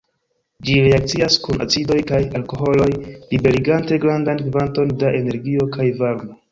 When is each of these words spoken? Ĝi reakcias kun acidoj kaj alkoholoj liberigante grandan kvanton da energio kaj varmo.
Ĝi 0.69 0.77
reakcias 0.85 1.37
kun 1.43 1.61
acidoj 1.65 1.99
kaj 2.13 2.23
alkoholoj 2.41 2.89
liberigante 3.05 4.03
grandan 4.09 4.45
kvanton 4.49 5.01
da 5.05 5.17
energio 5.23 5.75
kaj 5.79 5.91
varmo. 6.05 6.39